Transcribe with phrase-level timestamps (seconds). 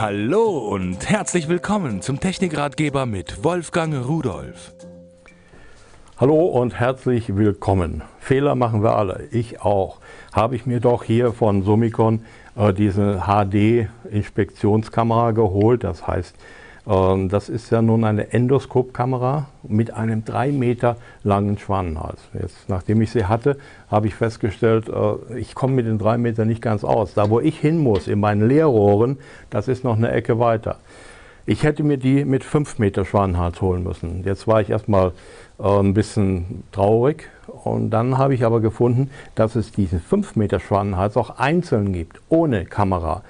[0.00, 4.72] Hallo und herzlich willkommen zum Technikratgeber mit Wolfgang Rudolf.
[6.18, 8.04] Hallo und herzlich willkommen.
[8.20, 9.98] Fehler machen wir alle, ich auch.
[10.32, 12.24] Habe ich mir doch hier von Summicon
[12.54, 15.82] äh, diese HD-Inspektionskamera geholt.
[15.82, 16.36] Das heißt,
[16.88, 22.18] das ist ja nun eine Endoskopkamera mit einem drei Meter langen Schwanenhals.
[22.32, 23.58] Jetzt, nachdem ich sie hatte,
[23.90, 27.12] habe ich festgestellt, äh, ich komme mit den drei Metern nicht ganz aus.
[27.12, 29.18] Da, wo ich hin muss, in meinen Leerrohren,
[29.50, 30.78] das ist noch eine Ecke weiter.
[31.44, 34.22] Ich hätte mir die mit 5 Meter Schwanenhals holen müssen.
[34.24, 35.12] Jetzt war ich erstmal
[35.58, 37.28] äh, ein bisschen traurig
[37.64, 42.22] und dann habe ich aber gefunden, dass es diesen 5 Meter Schwanenhals auch einzeln gibt,
[42.30, 43.22] ohne Kamera.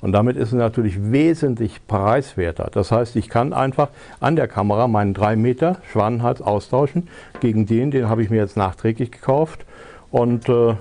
[0.00, 2.68] Und damit ist es natürlich wesentlich preiswerter.
[2.70, 3.88] Das heißt, ich kann einfach
[4.20, 7.08] an der Kamera meinen 3 Meter Schwanenhals austauschen
[7.40, 9.64] gegen den, den habe ich mir jetzt nachträglich gekauft
[10.10, 10.74] und äh,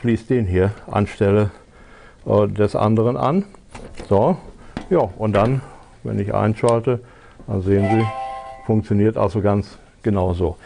[0.00, 1.50] schließe den hier anstelle
[2.26, 3.44] äh, des anderen an.
[4.08, 4.36] So,
[4.90, 5.60] ja, und dann,
[6.02, 7.00] wenn ich einschalte,
[7.46, 8.04] dann sehen Sie,
[8.66, 10.56] funktioniert also ganz genauso.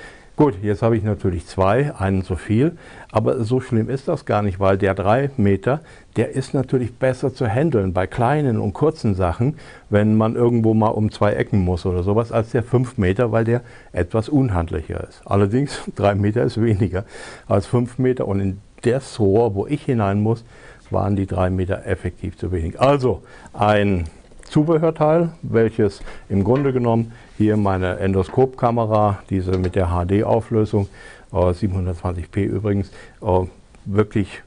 [0.43, 2.77] Gut, jetzt habe ich natürlich zwei, einen zu viel,
[3.13, 5.83] aber so schlimm ist das gar nicht, weil der 3 Meter,
[6.17, 9.55] der ist natürlich besser zu handeln bei kleinen und kurzen Sachen,
[9.89, 13.45] wenn man irgendwo mal um zwei Ecken muss oder sowas, als der 5 Meter, weil
[13.45, 13.61] der
[13.93, 15.23] etwas unhandlicher ist.
[15.25, 17.05] Allerdings 3 Meter ist weniger
[17.47, 20.45] als 5 Meter und in das Rohr, wo ich hinein muss,
[20.91, 22.81] waren die 3 Meter effektiv zu wenig.
[22.81, 24.07] Also ein
[24.53, 30.89] Zubehörteil, welches im Grunde genommen hier meine Endoskopkamera, diese mit der HD-Auflösung,
[31.33, 32.91] äh, 720p übrigens,
[33.23, 33.47] äh,
[33.87, 34.43] wirklich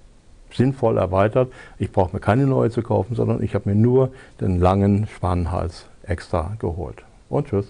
[0.54, 1.52] sinnvoll erweitert.
[1.80, 5.88] Ich brauche mir keine neue zu kaufen, sondern ich habe mir nur den langen Spannenhals
[6.04, 7.04] extra geholt.
[7.28, 7.66] Und tschüss.